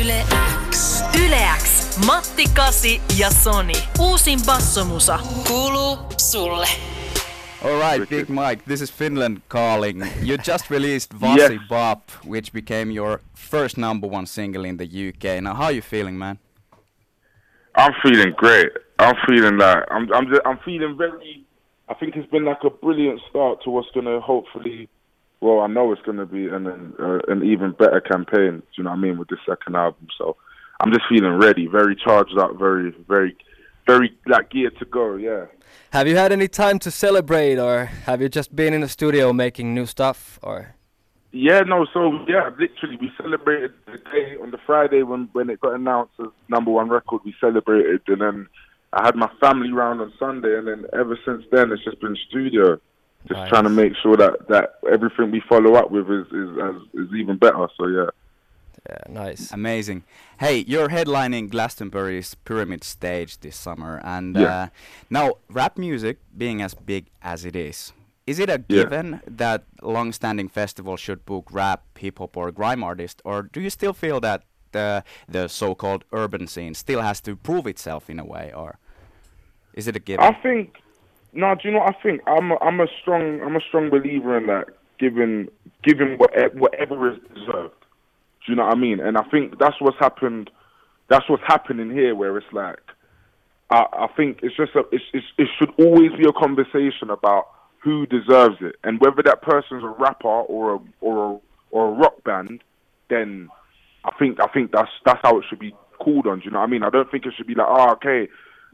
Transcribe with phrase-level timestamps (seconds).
[0.00, 0.24] Yle
[0.64, 1.02] X.
[1.14, 1.98] Yle X.
[2.06, 3.74] Matti Kasi ja Sonny.
[4.00, 5.18] Uusin bassomusa.
[5.48, 6.66] Kuuluu sulle.
[7.64, 10.02] All right, Big Mike, this is Finland calling.
[10.22, 11.68] You just released Vossi Yes.
[11.68, 15.42] Bop, which became your first number one single in the UK.
[15.42, 16.38] Now, how are you feeling, man?
[17.74, 18.70] I'm feeling great.
[18.98, 21.44] I'm feeling like I'm I'm just, I'm feeling very.
[21.90, 24.88] I think it's been like a brilliant start to what's gonna hopefully.
[25.40, 28.58] Well, I know it's gonna be an an, uh, an even better campaign.
[28.58, 30.08] Do you know what I mean with this second album?
[30.18, 30.36] So
[30.80, 33.36] I'm just feeling ready, very charged up, very very
[33.86, 35.16] very like geared to go.
[35.16, 35.46] Yeah.
[35.92, 39.32] Have you had any time to celebrate, or have you just been in the studio
[39.32, 40.74] making new stuff, or?
[41.32, 45.60] Yeah, no, so yeah, literally we celebrated the day on the Friday when when it
[45.60, 48.48] got announced as number one record, we celebrated and then
[48.92, 52.16] I had my family round on Sunday and then ever since then it's just been
[52.28, 52.80] studio.
[53.28, 53.48] Just Nice.
[53.50, 57.14] trying to make sure that, that everything we follow up with is is, is is
[57.14, 57.66] even better.
[57.76, 58.06] So yeah.
[58.88, 59.52] Yeah, nice.
[59.52, 60.04] Amazing.
[60.38, 64.46] Hey, you're headlining Glastonbury's Pyramid Stage this summer, and Yeah.
[64.62, 64.66] uh,
[65.10, 67.92] now rap music being as big as it is,
[68.26, 68.84] is it a Yeah.
[68.84, 73.68] given that long-standing festivals should book rap, hip hop, or grime artists, or do you
[73.70, 78.24] still feel that the the so-called urban scene still has to prove itself in a
[78.24, 78.78] way, or
[79.74, 80.24] is it a given?
[80.24, 80.78] I think
[81.32, 82.22] no, do you know what I think?
[82.26, 84.66] I'm a, I'm a strong I'm a strong believer in that
[84.98, 85.48] giving
[85.82, 87.74] giving whatever, is deserved.
[88.46, 89.00] Do you know what I mean?
[89.00, 90.50] And I think that's what's happened.
[91.08, 92.80] That's what's happening here, where it's like
[93.70, 97.48] I, I think it's just a it's, it's, it should always be a conversation about
[97.78, 101.38] who deserves it, and whether that person's a rapper or a or a,
[101.70, 102.62] or a rock band,
[103.08, 103.48] then
[104.04, 106.40] I think I think that's that's how it should be called on.
[106.40, 106.82] Do you know what I mean?
[106.82, 108.28] I don't think it should be like, oh, okay,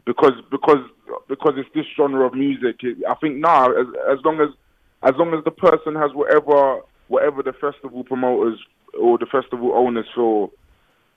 [0.07, 0.79] because because
[1.27, 2.79] because it's this genre of music.
[3.07, 4.49] I think nah, as as long as
[5.03, 8.57] as long as the person has whatever whatever the festival promoters
[8.99, 10.51] or the festival owners feel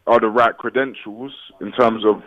[0.06, 2.22] are the right credentials in terms of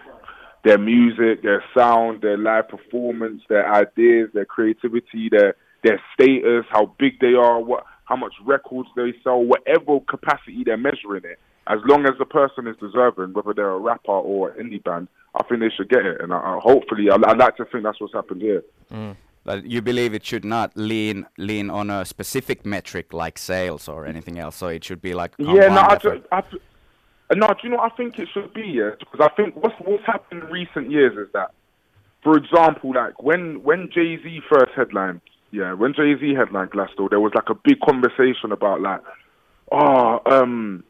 [0.63, 6.95] their music, their sound, their live performance, their ideas, their creativity, their their status, how
[6.97, 11.39] big they are, what how much records they sell, whatever capacity they're measuring it.
[11.67, 15.07] As long as the person is deserving, whether they're a rapper or an indie band,
[15.35, 16.21] I think they should get it.
[16.21, 18.63] And I, I, hopefully, I, I like to think that's what's happened here.
[19.45, 24.05] But you believe it should not lean lean on a specific metric like sales or
[24.05, 26.21] anything else, so it should be like Yeah, no, I.
[26.31, 26.43] I,
[27.35, 27.47] no.
[27.47, 27.77] Do you know?
[27.77, 30.91] what I think it should be yeah, because I think what's what's happened in recent
[30.91, 31.51] years is that,
[32.23, 35.19] for example, like when when Jay Z first headlined,
[35.51, 39.01] yeah, when Jay Z headlined Glasto, there was like a big conversation about like,
[39.73, 40.85] oh, um,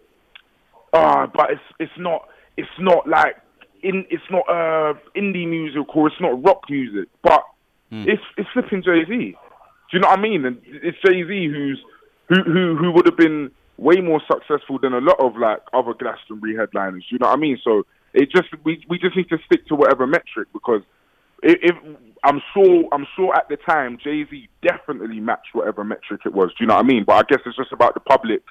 [0.94, 2.28] ah, but it's it's not
[2.58, 3.36] it's not like
[3.82, 7.44] in it's not uh indie music or it's not rock music, but
[8.08, 9.08] it's it's flipping Jay Z.
[9.08, 10.46] Do you know what I mean?
[10.46, 11.80] And it's Jay Z who's
[12.30, 15.94] who who who would have been way more successful than a lot of like other
[15.94, 17.06] Glastonbury headliners.
[17.10, 17.58] Do You know what I mean?
[17.64, 20.82] So it just we we just need to stick to whatever metric because
[21.42, 21.76] if, if
[22.24, 26.50] I'm sure I'm sure at the time Jay Z definitely matched whatever metric it was.
[26.50, 27.04] Do you know what I mean?
[27.06, 28.44] But I guess it's just about the public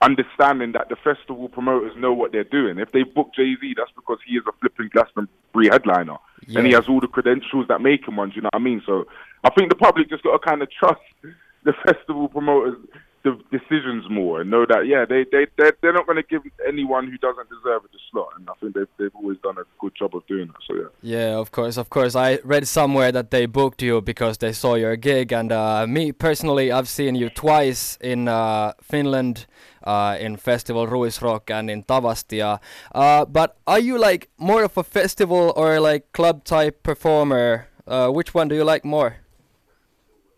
[0.00, 2.78] understanding that the festival promoters know what they're doing.
[2.78, 6.18] If they book Jay Z, that's because he is a flipping Glastonbury headliner,
[6.54, 8.30] and he has all the credentials that make him one.
[8.30, 8.82] Do you know what I mean?
[8.86, 9.06] So
[9.44, 11.00] I think the public just got to kind of trust
[11.64, 12.76] the festival promoters.
[13.24, 16.42] The decisions more and know that yeah they they they're, they're not going to give
[16.66, 19.64] anyone who doesn't deserve it the slot and I think they've they've always done a
[19.80, 22.14] good job of doing that so yeah Yeah, of course, of course.
[22.14, 26.12] I read somewhere that they booked you because they saw your gig, and uh, me
[26.12, 29.46] personally, I've seen you twice in uh, Finland,
[29.88, 32.60] uh, in Festival Ruisrock and in Tavastia.
[32.94, 37.68] Uh, but are you like more of a festival or like club type performer?
[37.86, 39.16] Uh, which one do you like more?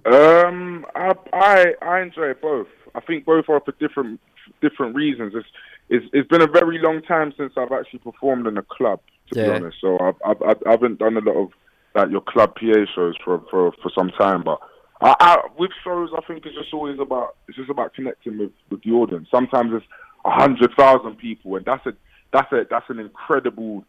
[0.06, 2.69] Um, I, I I enjoy both.
[2.94, 4.21] I think both are for different
[4.62, 5.33] different reasons.
[5.34, 5.49] It's
[5.89, 9.34] it's, it's been a very long time since I've actually performed in a club, to
[9.34, 9.78] be honest.
[9.81, 11.49] So I've I've- I haven't done a lot of
[11.97, 14.43] like your club PA shows for for for some time.
[14.44, 14.60] But
[15.00, 18.53] I, I, with shows, I think it's just always about it's just about connecting with
[18.71, 19.28] with the audience.
[19.31, 19.87] Sometimes it's
[20.25, 21.92] a hundred thousand people, and that's a
[22.33, 23.84] that's a that's an incredible,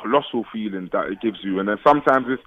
[0.00, 1.60] colossal feeling that it gives you.
[1.60, 2.42] And then sometimes it's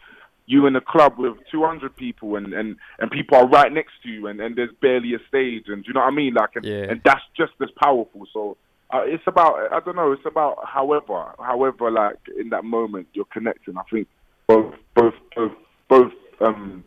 [0.48, 4.10] you in a club with 200 people and, and, and people are right next to
[4.10, 6.50] you and, and there's barely a stage and do you know what I mean like
[6.56, 6.90] and, Yeah.
[6.90, 8.58] and that's just as powerful so
[8.94, 13.26] uh, it's about I don't know it's about however however like in that moment you're
[13.26, 14.08] connecting I think
[14.48, 15.52] both both both
[15.88, 16.84] both um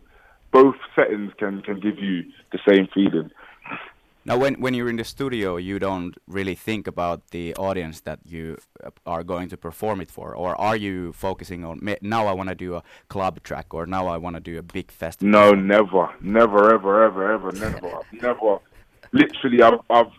[0.54, 2.14] both settings can can give you
[2.54, 3.30] the same feeling
[4.26, 8.20] Now, when when you're in the studio, you don't really think about the audience that
[8.24, 12.32] you uh, are going to perform it for, or are you focusing on now I
[12.32, 15.30] want to do a club track, or now I want to do a big festival?
[15.30, 18.60] No, never, never, ever, ever, ever, never, never.
[19.12, 20.12] Literally, I've, I've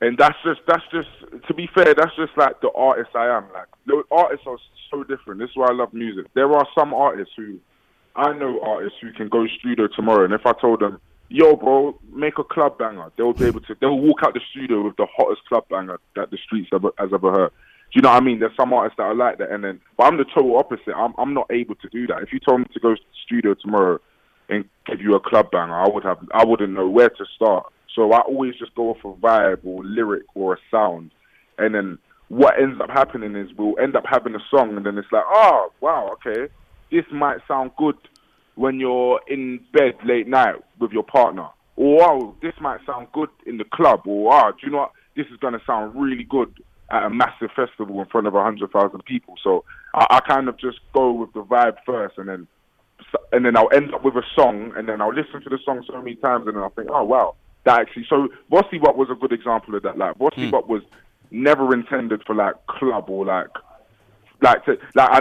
[0.00, 1.12] and that's just that's just
[1.46, 3.44] to be fair, that's just like the artist I am.
[3.52, 4.58] Like the artists are
[4.90, 5.40] so different.
[5.40, 6.32] This is why I love music.
[6.32, 7.60] There are some artists who
[8.16, 11.98] I know artists who can go studio tomorrow, and if I told them, "Yo, bro,
[12.12, 13.74] make a club banger," they'll be able to.
[13.80, 17.12] They'll walk out the studio with the hottest club banger that the streets ever, has
[17.12, 17.50] ever heard.
[17.50, 18.38] Do you know what I mean?
[18.38, 20.94] There's some artists that are like that, and then but I'm the total opposite.
[20.96, 22.22] I'm I'm not able to do that.
[22.22, 23.98] If you told me to go to studio tomorrow
[24.48, 27.66] and give you a club banger, I would have I wouldn't know where to start.
[27.94, 31.10] So I always just go off a vibe or lyric or a sound,
[31.58, 34.98] and then what ends up happening is we'll end up having a song, and then
[34.98, 36.52] it's like, oh wow, okay,
[36.94, 37.96] this might sound good
[38.54, 43.30] when you're in bed late night with your partner, or oh, this might sound good
[43.46, 44.92] in the club, or oh, do you know what?
[45.16, 46.54] This is going to sound really good
[46.90, 49.34] at a massive festival in front of a hundred thousand people.
[49.42, 52.46] So I, I kind of just go with the vibe first, and then
[53.32, 55.84] and then I'll end up with a song, and then I'll listen to the song
[55.88, 58.06] so many times, and then I'll think, oh wow, that actually.
[58.08, 59.98] So Vossi Bop was a good example of that.
[59.98, 60.50] Like Vossi hmm.
[60.50, 60.82] Bop was
[61.32, 63.48] never intended for like club or like
[64.44, 65.20] like to like I,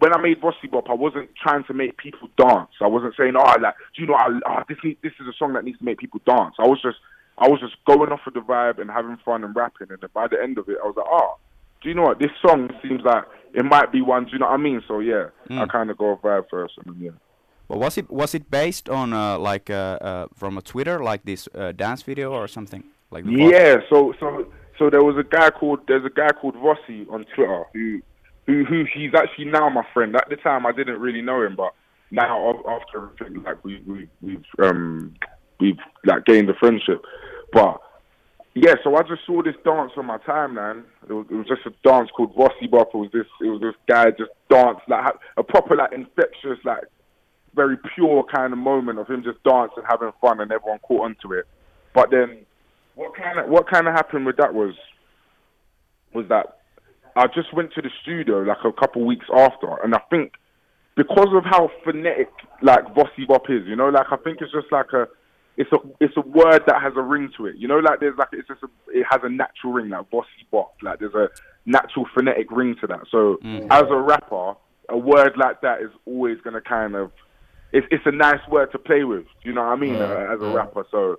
[0.00, 2.70] when I made Vossi Bop, I wasn't trying to make people dance.
[2.80, 5.32] I wasn't saying, oh, like do you know, I, oh, this need, this is a
[5.38, 6.54] song that needs to make people dance.
[6.58, 6.98] I was just
[7.38, 10.10] I was just going off of the vibe and having fun and rapping, and then
[10.12, 11.36] by the end of it, I was like, oh,
[11.82, 12.18] do you know what?
[12.18, 13.24] This song seems like
[13.54, 14.24] it might be one.
[14.24, 14.82] Do you know what I mean?
[14.86, 17.10] So yeah, I kind of go off vibe first, and then yeah.
[17.68, 21.24] Well, was it was it based on uh, like uh, uh, from a Twitter like
[21.24, 23.24] this uh, dance video or something like?
[23.26, 24.46] Yeah, so so
[24.78, 28.00] so there was a guy called there's a guy called Vossi on Twitter who
[28.46, 30.14] who who he's actually now my friend.
[30.16, 31.74] At the time I didn't really know him, but
[32.10, 35.14] now after everything like we we we've um
[35.60, 37.02] we've like gained a friendship.
[37.52, 37.80] But
[38.54, 40.84] yeah, so I just saw this dance on my timeline.
[41.08, 42.90] It was, it was just a dance called Vossi Bop.
[42.94, 46.84] It was this it was this guy just dance like a proper like infectious like
[47.54, 51.32] very pure kind of moment of him just dancing, having fun, and everyone caught onto
[51.32, 51.46] it.
[51.94, 52.44] But then,
[52.94, 54.74] what kind of what kind of happened with that was
[56.12, 56.58] was that
[57.16, 60.32] I just went to the studio like a couple weeks after, and I think
[60.96, 62.30] because of how phonetic
[62.62, 65.06] like Vossi Bop is, you know, like I think it's just like a
[65.56, 68.16] it's a it's a word that has a ring to it, you know, like there's
[68.18, 71.28] like it's just a, it has a natural ring like Vossi Bop, like there's a
[71.66, 73.00] natural phonetic ring to that.
[73.10, 73.66] So mm.
[73.70, 74.54] as a rapper,
[74.88, 77.12] a word like that is always going to kind of
[77.72, 79.26] it's it's a nice word to play with.
[79.42, 79.94] You know what I mean?
[79.94, 80.00] Mm.
[80.00, 80.54] Uh, as a mm.
[80.54, 81.18] rapper, so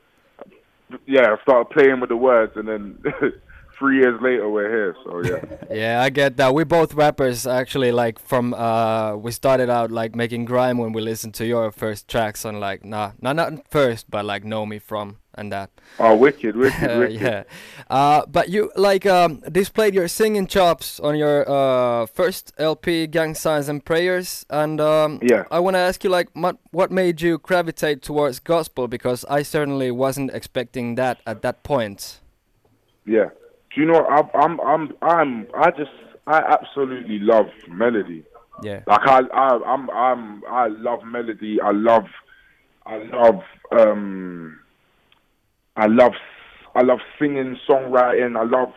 [1.08, 2.98] yeah, I started playing with the words, and then
[3.78, 4.96] three years later we're here.
[5.04, 5.42] So yeah,
[5.76, 6.54] Yeah, I get that.
[6.54, 11.02] We both rappers actually like from uh we started out like making grime when we
[11.02, 14.80] listened to your first tracks on like nah not not first but like know me
[14.80, 15.70] from and that.
[16.00, 17.22] oh wicked, wicked, wicked.
[17.22, 17.44] yeah.
[17.90, 23.36] Uh but you like um displayed your singing chops on your uh first LP Gang
[23.36, 25.44] Signs and Prayers and um Yeah.
[25.52, 29.44] I want to ask you like what what made you gravitate towards gospel because I
[29.44, 32.22] certainly wasn't expecting that at that point.
[33.06, 33.30] Yeah.
[33.76, 34.06] Do you know?
[34.06, 35.92] I'm I'm I'm I'm I just
[36.28, 38.24] I absolutely love melody.
[38.64, 38.82] Yeah.
[38.88, 41.60] Like I, I I'm I'm I love melody.
[41.62, 42.06] I love
[42.86, 43.42] I love
[43.78, 44.58] um
[45.76, 46.14] I love
[46.74, 48.38] I love singing, songwriting.
[48.38, 48.74] I love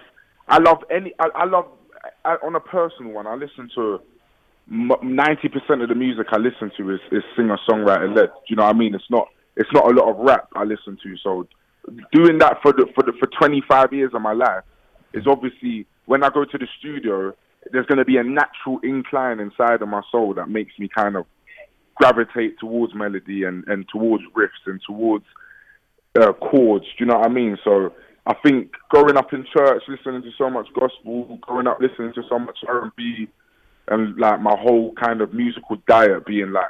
[0.49, 1.67] I love any I, I love
[2.25, 3.29] I, on a personal one.
[3.29, 4.01] I listen to
[4.67, 8.27] ninety percent of the music I listen to is, is singer songwriter led.
[8.27, 8.97] Do you know what I mean?
[8.97, 11.17] It's not it's not a lot of rap I listen to.
[11.23, 11.47] So
[12.13, 14.65] doing that for the for the for twenty five years of my life
[15.19, 17.35] is obviously when I go to the studio,
[17.73, 21.17] there's going to be a natural incline inside of my soul that makes me kind
[21.17, 21.27] of
[21.97, 25.25] gravitate towards melody and, and towards riffs and towards
[26.19, 26.85] uh, chords.
[26.97, 27.59] Do you know what I mean?
[27.65, 27.93] So
[28.27, 32.23] I think growing up in church, listening to so much gospel, growing up listening to
[32.29, 33.29] so much R and B,
[33.89, 36.65] and like my whole kind of musical diet being like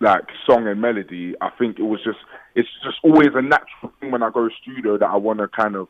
[0.00, 2.18] like song and melody, I think it was just
[2.54, 5.48] it's just always a natural thing when I go to studio that I want to
[5.48, 5.88] kind of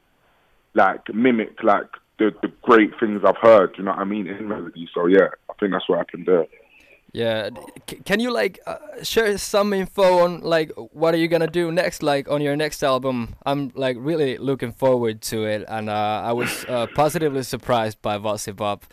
[0.74, 1.86] like mimic like
[2.18, 3.74] the the great things I've heard.
[3.78, 4.88] You know what I mean in melody?
[4.94, 6.46] So yeah, I think that's what happened there.
[7.12, 11.28] Yeah, d- c- can you like uh, share some info on like what are you
[11.28, 13.36] gonna do next, like on your next album?
[13.46, 18.18] I'm like really looking forward to it, and uh, I was uh, positively surprised by
[18.18, 18.84] Vossi Bop.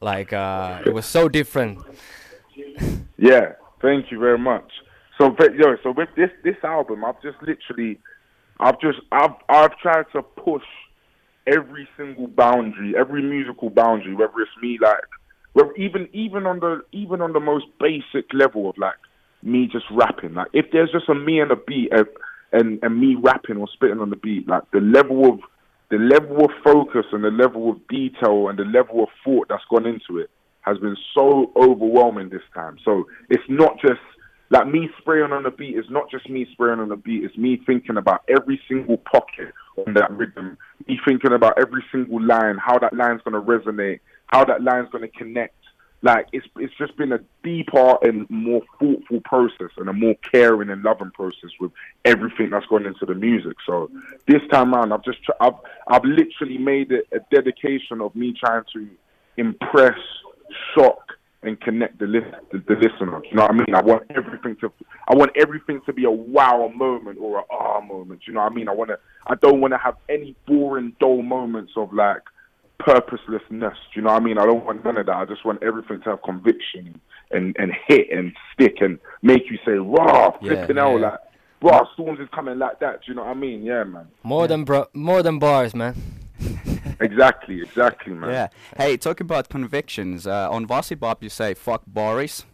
[0.00, 1.80] Like uh, it was so different.
[3.16, 4.70] Yeah, thank you very much.
[5.18, 7.98] So, but, yo, so with this this album, I've just literally,
[8.60, 10.62] I've just I've I've tried to push
[11.48, 15.00] every single boundary, every musical boundary, whether it's me like,
[15.54, 18.96] whether even even on the even on the most basic level of like
[19.42, 20.34] me just rapping.
[20.34, 22.06] Like if there's just a me and a beat and
[22.52, 25.40] and, and me rapping or spitting on the beat, like the level of
[25.90, 29.64] the level of focus and the level of detail and the level of thought that's
[29.70, 30.30] gone into it
[30.62, 32.76] has been so overwhelming this time.
[32.84, 34.00] So it's not just
[34.50, 37.24] like me spraying on the beat is not just me spraying on the beat.
[37.24, 40.56] It's me thinking about every single pocket on that rhythm.
[40.86, 45.08] Me thinking about every single line, how that line's gonna resonate, how that line's gonna
[45.08, 45.54] connect.
[46.00, 50.70] Like it's it's just been a deeper and more thoughtful process and a more caring
[50.70, 51.72] and loving process with
[52.04, 53.56] everything that's gone into the music.
[53.66, 53.90] So
[54.26, 55.54] this time around, I've just I've
[55.88, 58.88] I've literally made it a dedication of me trying to
[59.36, 59.98] impress,
[60.74, 61.17] shock,
[61.48, 63.20] and connect the, list, the, the listener.
[63.28, 63.74] You know what I mean?
[63.74, 64.72] I want everything to,
[65.08, 68.22] I want everything to be a wow moment or a ah moment.
[68.26, 68.68] You know what I mean?
[68.68, 72.22] I want to, I don't want to have any boring, dull moments of like
[72.78, 73.76] purposelessness.
[73.94, 74.38] You know what I mean?
[74.38, 75.16] I don't want none of that.
[75.16, 77.00] I just want everything to have conviction
[77.30, 81.10] and and hit and stick and make you say, "Raw, Yeah, flipping hell, yeah.
[81.10, 81.20] like."
[81.60, 83.00] Raw Storms is coming like that.
[83.00, 83.64] Do you know what I mean?
[83.64, 84.06] Yeah, man.
[84.22, 85.96] More than bro- more than bars, man.
[87.00, 88.30] Exactly, exactly, man.
[88.30, 88.48] Yeah.
[88.76, 92.44] Hey, talking about convictions, uh, on Vossi Bop you say fuck Boris.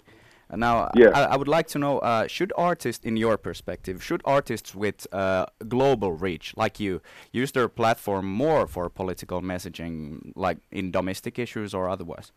[0.50, 1.10] Now, Yeah.
[1.14, 5.06] I, I would like to know, uh, should artists, in your perspective, should artists with
[5.12, 7.00] uh, global reach, like you,
[7.32, 12.30] use their platform more for political messaging, like in domestic issues or otherwise?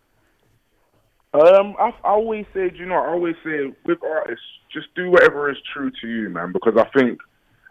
[1.33, 5.51] Um, I, I always said, you know, I always say with artists, just do whatever
[5.51, 6.51] is true to you, man.
[6.51, 7.19] Because I think,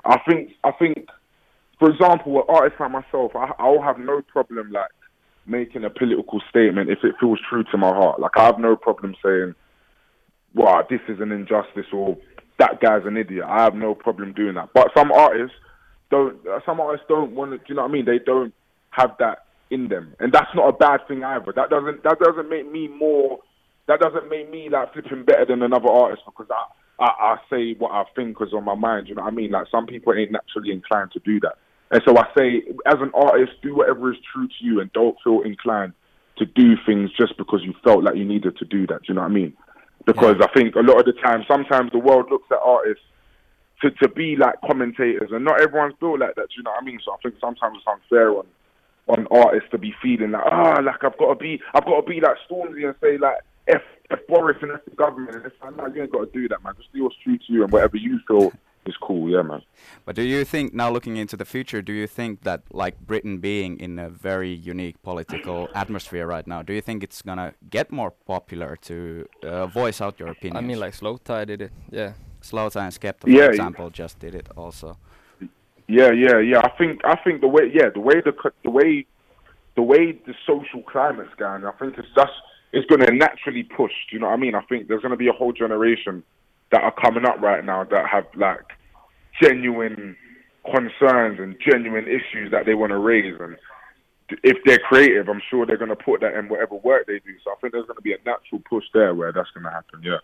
[0.04, 1.08] I think, I think,
[1.78, 4.90] for example, with artists like myself, I, I'll have no problem like
[5.46, 8.18] making a political statement if it feels true to my heart.
[8.20, 9.54] Like I have no problem saying,
[10.54, 12.16] "Wow, this is an injustice," or
[12.58, 14.70] "That guy's an idiot." I have no problem doing that.
[14.74, 15.56] But some artists
[16.10, 16.46] don't.
[16.46, 17.58] uh, Some artists don't want to.
[17.58, 18.04] Do you know what I mean?
[18.06, 18.54] They don't
[18.90, 21.52] have that in them, and that's not a bad thing either.
[21.54, 22.02] That doesn't.
[22.04, 23.40] That doesn't make me more.
[23.88, 27.74] That doesn't make me like flipping better than another artist because I, I, I say
[27.78, 29.08] what I think is on my mind.
[29.08, 29.52] You know what I mean?
[29.52, 31.54] Like some people ain't naturally inclined to do that,
[31.90, 35.16] and so I say, as an artist, do whatever is true to you, and don't
[35.22, 35.92] feel inclined
[36.38, 39.02] to do things just because you felt like you needed to do that.
[39.02, 39.52] Do you know what I mean?
[40.04, 43.04] Because I think a lot of the time, sometimes the world looks at artists
[43.82, 46.48] to, to be like commentators, and not everyone's built like that.
[46.48, 47.00] Do you know what I mean?
[47.04, 48.46] So I think sometimes it's unfair on
[49.08, 52.06] on artists to be feeling like ah, like I've got to be, I've got to
[52.06, 53.36] be like Stormzy and say like
[53.68, 56.38] f f Boris and f the government, and it's like no, you ain't got to
[56.38, 56.74] do that, man.
[56.76, 58.52] Just do what's true to you, and whatever you feel
[58.86, 59.28] is cool.
[59.30, 59.62] Yeah, man.
[60.04, 63.38] But do you think, now looking into the future, do you think that, like Britain
[63.38, 67.90] being in a very unique political atmosphere right now, do you think it's gonna get
[67.90, 70.58] more popular to uh, voice out your opinions?
[70.64, 71.72] I mean, like Slowthai did it.
[71.90, 72.12] Yeah.
[72.42, 74.96] Slowthai and Skepta, for Yeah, y- example, just did it also.
[75.88, 76.60] Yeah, yeah, yeah.
[76.64, 79.06] I think I think the way yeah the way the co- the way
[79.76, 82.32] the way the social climate's going, I think it's just
[82.72, 83.92] it's going to naturally push.
[84.10, 84.54] Do you know what I mean?
[84.56, 86.22] I think there's going to be a whole generation
[86.72, 88.64] that are coming up right now that have like
[89.42, 90.16] genuine
[90.64, 93.56] concerns and genuine issues that they want to raise, and
[94.42, 97.32] if they're creative, I'm sure they're going to put that in whatever work they do.
[97.44, 99.70] So I think there's going to be a natural push there where that's going to
[99.70, 100.00] happen.
[100.02, 100.18] Yeah.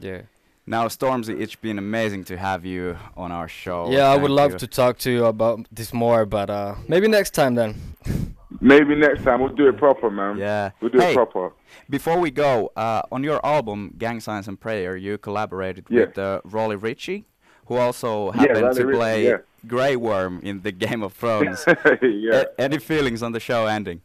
[0.00, 0.22] Yeah.
[0.66, 3.90] Now, Stormzy, it's been amazing to have you on our show.
[3.90, 4.58] yeah, I would love you.
[4.58, 7.74] to talk to you about this more, but uh, maybe next time then.
[8.60, 10.36] Maybe next time we'll do it proper, man.
[10.38, 10.70] Yeah.
[10.80, 11.52] We'll do Hey, it proper.
[11.90, 16.06] Before we go, uh, on your album Gang Signs and Prayer, you collaborated Yeah.
[16.06, 17.24] with uh, Raleigh Ritchie,
[17.68, 19.36] who also happened Raleigh to play yeah.
[19.66, 21.64] Grey Worm in the Game of Thrones.
[22.02, 22.42] yeah.
[22.42, 24.00] A- any feelings on the show ending?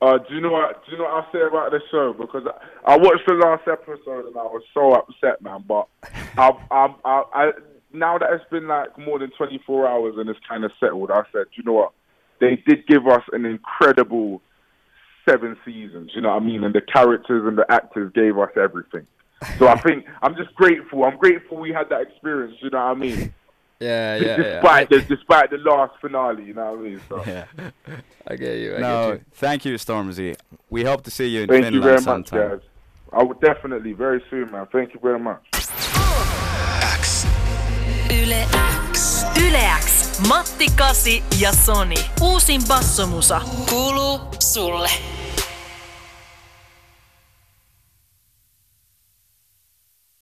[0.00, 0.84] Uh, do you know what?
[0.84, 2.12] Do you know what I say about the show?
[2.12, 2.44] Because
[2.84, 5.64] I, I watched the last episode and I was so upset, man.
[5.68, 5.86] But
[6.38, 7.50] I've, I, I,
[7.92, 11.22] now that it's been like more than 24 hours and it's kind of settled, I
[11.30, 11.92] said, you know what?
[12.40, 14.42] They did give us an incredible
[15.28, 16.10] seven seasons.
[16.14, 16.64] You know what I mean?
[16.64, 19.06] And the characters and the actors gave us everything.
[19.58, 21.04] So I think I'm just grateful.
[21.04, 22.54] I'm grateful we had that experience.
[22.60, 23.34] You know what I mean?
[23.80, 24.36] Yeah, yeah, yeah.
[24.36, 26.44] despite the despite the last finale.
[26.44, 27.00] You know what I mean?
[27.08, 27.24] So.
[27.26, 27.44] Yeah.
[28.28, 28.76] I get you.
[28.76, 29.24] I No, get you.
[29.32, 30.36] thank you, Stormzy.
[30.70, 32.48] We hope to see you in Thank Finland you very much, sometime.
[32.50, 32.60] guys.
[33.12, 34.66] I would definitely very soon, man.
[34.72, 35.42] Thank you very much.
[36.94, 37.26] X.
[38.10, 38.46] Yle
[38.88, 39.24] X.
[39.36, 40.20] Yle X.
[40.28, 41.96] Matti Kasi ja Sonny.
[42.22, 43.40] Uusin bassomusa.
[43.68, 44.88] Kuuluu sulle.